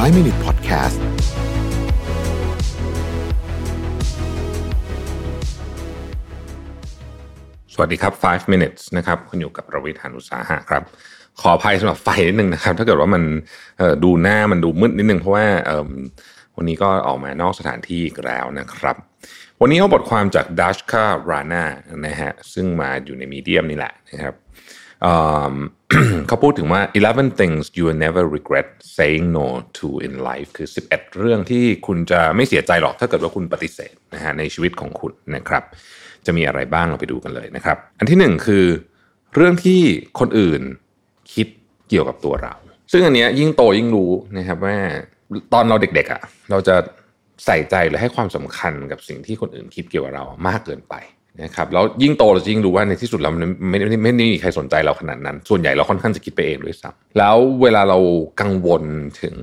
[0.00, 0.98] 5 Minute Podcast
[7.72, 10.82] สวัสดีครับ 5 minutes นะครับ คุณอยู่กับประวิทยานุสาหะครับ
[11.40, 13.22] ขออภัยสำหรับไฟนิดนึงนะครับ ถ้าเกิดว่ามัน
[14.04, 15.46] ดูหน้ามันดูมืดนิดนึง เพราะว่า
[16.56, 18.96] วันนี้ก็ออกมานอกสถานที่อีกแล้วนะครับ
[19.60, 21.64] วันนี้เขาบทความจากดัชคารานา
[22.06, 24.34] นะฮะ ซึ่งมาอยู่ในมีเดียมนี่แหละนะครับ
[26.28, 26.80] เขาพูดถึงว่า
[27.10, 29.46] 11 things you will never regret saying no
[29.78, 35.62] to in life คือ 11 เรื่องที่คุณจะไม่เสียใจหรอกถ้าเกิดว่าคุณปฏิเสธนะฮะในชีวิตของคุณนะครับ
[36.26, 38.64] จะมีอะไรบ้างเราไปดูกันเลยนะครับ อันที่หนึ่งคือ
[39.34, 39.80] เรื่องที่
[40.20, 40.62] คนอื่น
[41.34, 41.46] คิด
[41.88, 42.54] เกี่ยวกับตัวเรา
[42.92, 44.76] ซึ่งอันเนี้ยยิ่งโตยิ่งรู้นะครับว่า
[45.52, 46.76] ตอนเราเด็กๆอะ่ะเราจะ
[47.46, 50.94] ใส่ใจหรือให้ความสำคัญกับสิ่งที่คนอื่นคิดเกี่ยวกับเรามากเกินไป
[51.44, 57.98] นะครับแล้วยิ่งโตเราจะยิ่งรู้ว่าในที่สุดเรามันไม่ไม่ไม่ไม่มีใครสนใจเราขนาดนั้น ส่วนใหญ่เราค่อนข้างจะคิดไปเองด้วยซ้ำแล้วเวลาเรา
[58.40, 58.82] กังวล
[59.22, 59.36] ถึง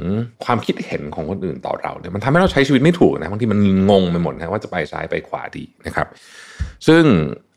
[0.45, 3.59] ความคิดเห็นของคนอื่นต่อเราเนี่ยมันทำให้เราใช้ชีวิตไม่ถูกนะบางทีมัน
[3.89, 6.07] งงไปหมดนะว่าจะไปซ้ายไปขวาดีนะครับ
[6.87, 7.03] ซึ่ง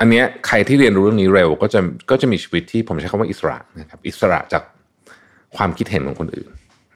[0.01, 1.81] อันเนี้ยใครที่เรียนรู้เรื่องนี้เร็วก็จะ
[2.11, 4.63] ก็จะมีชีวิตที่ผมใช้คำว่าอิสระนะครับอิสระจาก
[5.57, 6.51] ความคิดเห็นของคนอื่น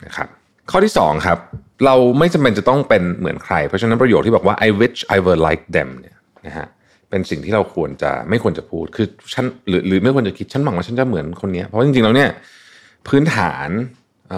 [0.05, 0.29] นะครับ
[0.71, 1.39] ข้อที่สองครับ
[1.85, 6.67] เราไม่จำเป็นจะต้องเป็นเหมือนใคร เพราะฉะนั้นประโยคที่บอกว่า I wish I were like them เนี่ยนะฮะ
[7.15, 12.31] เป็นสิ่งที่เราควรจะไม่ควรจะพูดคือฉันหรือหรือไม่ควรจะคิดฉันหวังว่าฉันจะเหมือนคนนี้เพราะจริงๆแล้วเนี่ย
[13.09, 13.69] พื้นฐาน
[14.33, 14.35] อ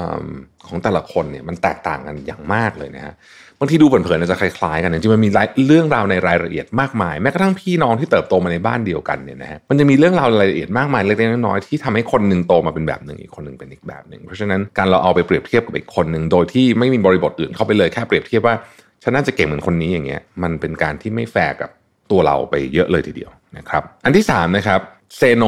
[0.67, 3.15] ของแต่ละคนเนี่ยมันแตกต่างกันอย่างมากเลยนะฮะ
[3.61, 5.31] บางทีดูเผินๆอาจจะคล้ายๆกันจริงๆมันมี
[5.69, 18.55] เรื่องราวในรายละเอียดมากมายแม้กระทั่งพี่น้องที่เติบโตมาในบ้านเดียวกันเนี่ยนะฮะมันจะมีเรื่องราวรายละเอียดมากมายเล็กๆน้อยๆที่ทำให้คนหนึ่งโตมาเป็นแบบหนึ่งอีกคนหนึ่งเป็นอีกแบบหนึ่งเพราะฉะนั้นการเราเอาไปเปรียบเทียบกับอีกคนหนึ่งโดยที่ไม่มีบริบทอื่นเข้าไปเลยแค่เปรียบเทียบว่า
[19.03, 21.71] ฉันน่าจะเก่งเหมือนคนนี้อย่างเงี้ยมันเป็นการที่ไม่แฟร์กับ
[22.11, 24.81] ตัวเราไปเยอะเลยทีเดียวนะครับ อันที่สามนะครับ
[25.17, 25.45] say no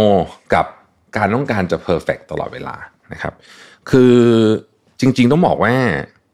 [0.54, 0.66] กับ
[1.16, 2.76] การต้องการจะ perfect ตลอดเวลา
[3.12, 3.34] นะครับ
[3.90, 4.16] คือ
[5.00, 5.74] จริงๆต้องบอกว่า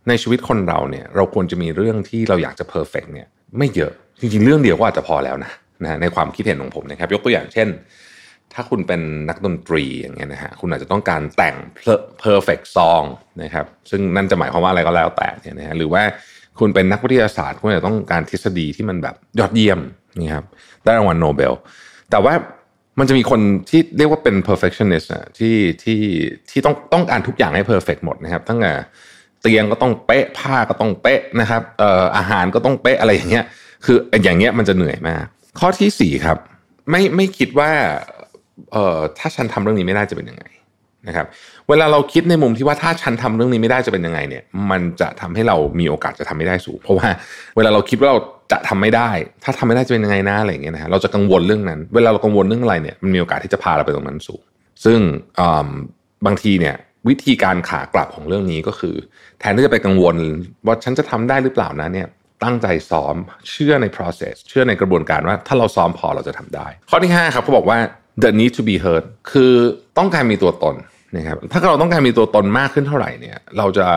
[0.09, 5.53] ในชีวิตคนเราเนี่ยเราควรจะมีเรื่องที่เราอยากจะ perfect เนี่ยไม่เยอะ จริงๆ เรื่องเดียวก็อาจจะพอแล้วนะ
[5.83, 7.69] นะในความคิดเห็นของผมนะครับ ยกตัวอย่างเช่น
[8.55, 11.57] ถ้าคุณเป็นนักดนตรีอย่างเงี้ยนะฮะคุณอาจจะต้องการแต่ง
[12.25, 13.05] perfect song
[13.43, 16.03] นะครับซึ่งนั่นจะหมายความว่าอะไรก็แล้วแต่เนี่ยนะฮะหรือว่า
[16.59, 19.81] คุณเป็นนักวิทยาศาสตร์คุณจะต้องการทฤษฎีที่มันแบบยอดเยี่ยม
[20.23, 20.47] นี่ครับ
[20.85, 21.53] ได้รางวัลโนเบล
[22.11, 22.35] แต่ว่า
[22.99, 26.01] มันจะมีคนที่เรียกว่าเป็น perfectionist ะที่ที่
[26.51, 28.73] ที่ต้องต้องการทุกอย่างให้ perfect หมดนะครับ ตั้งแต่
[29.41, 33.45] เตียงก็ต้องเป๊ะผ้าก็ต้องเป๊ะนะครับเอ่ออาหารก็ต้องเป๊ะอะไรอย่างเงี้ย
[33.85, 35.25] คืออย่างเงี้ยมันจะเหนื่อยมาก
[35.61, 36.39] ข้อที่สี่ครับ
[36.91, 37.71] ไม่ไม่คิดว่า
[38.73, 40.45] เอ่อถ้าฉันทำเรื่องนี้ไม่ได้จะเป็นยังไง
[41.09, 41.27] นะครับ
[41.69, 47.09] เวลาเราคิดในมุมที่ว่าถ้าฉันทำเรื่องนี้ไม่ได้จะเป็นยังไงเนี่ย มันจะทำให้เรามีโอกาสจะทำไม่ได้สูง เพราะว่า
[47.57, 48.19] เวลาเราคิดว่าเรา
[48.53, 49.11] จะทำไม่ได้
[49.45, 54.43] ถ้าทำไม่ได้จะเป็นยังไงนะอะไรอย่างเงี้ยนะฮะเราจะกังวลเรื่องนั้น เวลาเรากังวลเรื่องอะไรเนี่ยมันมีโอกาสที่จะพาเราไปตรงนั้นสูง
[54.85, 54.99] ซึ่ง
[56.27, 56.77] บางทีเนี่ย
[57.09, 58.95] วิธีการขากลับของเรื่องนี้ก็คือ
[59.41, 60.17] แทนที่จะไปกังวล
[60.67, 62.09] ว่าฉันจะทำได้หรือเปล่านะเนี่ย
[62.45, 63.17] ตั้งใจซ้อม
[63.51, 67.79] เชื่อใน process เชื่อในกระบวนการว่าถ้าเราซ้อมพอเราจะทำได้ ข้อที่5ครับเขาบอกว่า
[68.25, 69.53] the need to be heard คือ
[69.99, 70.75] ต้องการมีตัวตน
[71.17, 73.89] นะครับถ้าเราต้องการมีตัวตนมากขึ้นเท่าไหร่เนี่ย เราจะ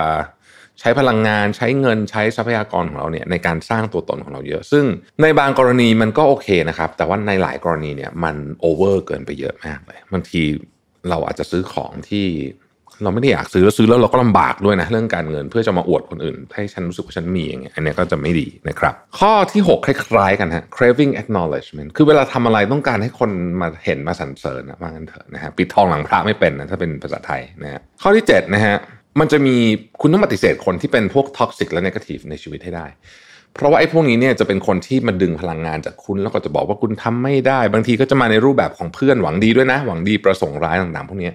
[0.80, 4.86] ใช้พลังงานใช้เงินใช้ทรัพยากรของเราเนี่ยในการสร้างตัวตนของเราเยอะ ซึ่ง
[5.22, 10.42] ในบางกรณีมันก็โอเคนะครับ แต่ว่าในหลายกรณีเนี่ยมันโอเวอร์เกินไปเยอะมากเลยบางที
[11.10, 12.26] เราอาจจะซื้อของที่
[13.04, 23.32] เราไม่ได้อยากซื้อแล้วซื้อแล้วเราก็ลำบากด้วยนะเรื่องการเงินเพื่อจะมาอวดคนอื่น ให้ฉันรู้สึกว่าฉันมีอย่างเงี้ยอันนี้ก็จะไม่ดีนะครับ ข้อที่ 6 คล้ายๆกันฮะ craving acknowledgement คือเวลาทำอะไรต้องการให้คน
[23.62, 28.76] มาเห็นมาสรรเสริญนะว่างั้นเถอะนะฮะปิดทองหลังพระไม่เป็นนะถ้าเป็นภาษาไทยนะฮะข้อที่7นะฮะ
[29.20, 29.56] มันจะมี
[30.02, 32.88] คุณต้องปฏิเสธคนที่เป็นพวก toxic และ negative ในชีวิตให้ได้
[33.56, 41.32] เพราะว่าไอ้พวกนี้เนี่ยจะเป็นคนที่มาดึงพลังงานจากคุณ แล้วก็จะบอกว่าคุณทำไม่ได้ บางทีก็จะมาในรูปแบบของเพื่อนหวังดีด้วยนะ หวังดีประสงค์ร้ายต่างๆ พวกนี้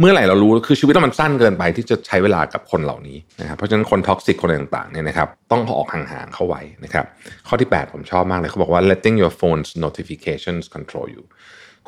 [0.00, 7.04] เมื่อไหร่เรารู้คือชีวิตเรามันสั้นเกินไปที่จะใช้เวลากับคนเหล่านี้นะครับเพราะฉะนั้นคน toxic คนต่างๆเนี่ยนะครับต้องออกห่างๆเข้าไว้นะครับ
[7.48, 11.22] ข้อที่ 8 ผมชอบมากเลยเขาบอกว่า letting your phone's notifications control you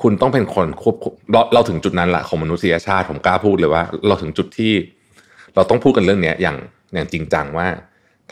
[0.03, 4.73] คุณต้องเป็นคนควบคุมเราเราถึงจุดนั้นละของมนุษยชาติผมกล้าพูดเลยว่า เราถึงจุดที่
[5.55, 6.57] เราต้องพูดกันเรื่องนี้อย่าง
[6.95, 7.69] อย่างจริงจังว่า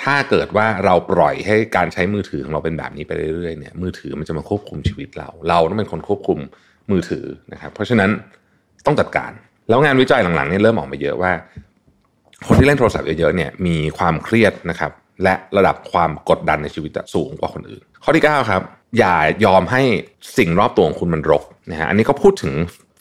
[0.03, 6.38] ถ้าเกิดว่าเราปล่อยให้การใช้มือถือของเราเป็นแบบนี้ไปเรื่อยๆเนี่ยมือถือมันจะมาควบคุมชีวิตเรา เราต้องเป็นคนควบคุม
[6.91, 8.11] มือถือนะครับ เพราะฉะนั้น
[8.87, 9.32] ต้องจัดการ
[9.69, 11.32] แล้วงานวิจัยหลังๆเนี่ยเริ่มออกมาเยอะว่า
[12.46, 18.62] คนที่เล่นโทรศัพท์เยอะๆเนี่ยมีความเครียดนะครับ และระดับความกดดันในชีวิตสูงกว่าคนอื่น ข้อที่ 9 ครับ
[18.99, 19.82] อย่ายอมให้
[20.38, 22.52] สิ่งรอบตัวของคุณมันรกนะฮะอันนี้ก็พูดถึง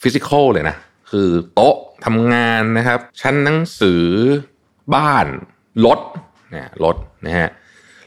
[0.02, 0.76] ฟิสิกอลเลยนะ
[1.10, 4.02] คือโต๊ะทำงานนะครับ ชั้นหนังสือ
[4.94, 5.26] บ้าน
[5.86, 6.00] รถ
[6.50, 6.96] เนี่ยรถ
[7.26, 7.48] นะฮะ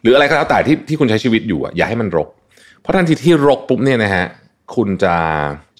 [0.01, 2.27] หรืออะไรก็แล้วแต่ที่ที่คุณใช้ชีวิตอยู่อะอย่าให้มันรก
[2.81, 4.25] เพราะทันทีที่รกปุ๊บเนี่ยนะฮะ
[4.75, 5.15] คุณจะ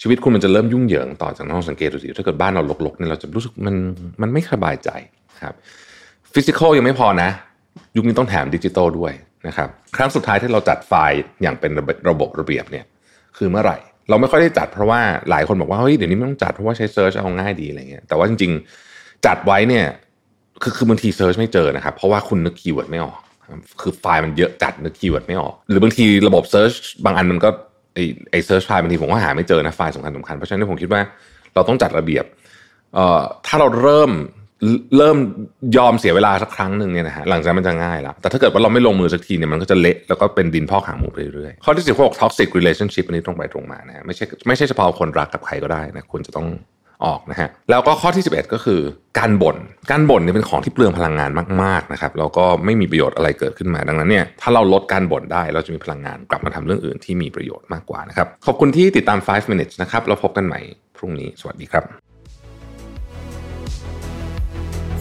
[0.02, 3.76] ชีวิตคุณมันจะเริ่มยุ่งเหยิงต่อจากน้องสังเกตดูสิถ้าเกิดบ้านเรารกๆเนี่ยเราจะรู้สึกมัน
[4.22, 4.90] มันไม่สบายใจ
[5.42, 5.54] ครับ
[6.34, 7.30] physical ยังไม่พอนะ
[7.96, 9.14] ยุคนี้ต้องแถมดิจิตอลด้วย
[9.48, 11.72] นะครับครั้งสุดท้ายที่เราจัดไฟล์อย่างเป็น
[12.10, 12.86] ระบบระเบียบเนี่ย
[13.38, 13.78] คือเมื่อไหร่
[14.10, 15.00] เราไม่ค่อยได้จัดเพราะว่า
[15.30, 19.86] หลายคนบอกว่าเฮ้ยเดี๋ยวนี้ไม่ต้องจัดเพราะว่าใช้ search เอาง่ายดีอะไรเงี้ยแต่ว่าจริงๆจัดไว้เนี่ย
[20.62, 23.18] คือคือบางที search ไม่เจอนะครับเพราะว่าคุณนึก keyword ไม่ออก
[23.82, 26.72] คือไฟล์มันเยอะจัดนึก keyword ไม่ออก หรือบางทีระบบ search
[27.06, 27.50] บางอันมันก็
[27.98, 28.02] ไอ้
[28.32, 31.02] ไอ้ search ไฟล์บางทีผมก็หาไม่เจอนะไฟล์สำคัญสำคัญเพราะฉะนั้นผมคิดว่า
[31.54, 32.26] เราต้องจัดระเบียบ
[32.94, 34.12] เอ่อถ้าเราเริ่ม
[34.98, 35.18] เริ่ม
[35.78, 46.48] ยอมเสียเวลาสักครั้งหนึ่งเนี่ยนะฮะหลังจากมันจะง่ายแล้วแต่ถ้าเกิดว่าเราไม่ลงมือสักทีเนี่ยมันก็จะเละแล้วก็เป็นดินพอกหางหมูไปเรื่อยๆข้อที่สิบหก toxic relationship อันนี้ตรงไปตรงมานะไม่ใช่ไม่ใช่เฉพาะคนรักกับใครก็ได้นะคุณจะต้อง
[47.06, 48.82] ออกนะฮะแล้วก็ข้อที่ 11 ก็คือ
[49.20, 49.58] การบ่น
[49.92, 51.32] การบ่นเนี่ยเป็นของที่เปลืองพลังงาน
[51.64, 60.60] มากๆนะครับแล้วก็ไม่มีประโยชน์อะไรเกิดขึ้นมาดังนั้นเนี่ยถ้าเราลดการบ่นได้เราจะมีพลังงานกลับมาทำเรื่องอื่นที่มีประโยชน์มากกว่านะครับขอบคุณที่ติดตาม 5 minutes นะครับเราพบกันใหม่
[60.98, 61.84] พรุ่งนี้สวัสดีครับ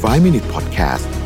[0.02, 1.25] 5 Minute Podcast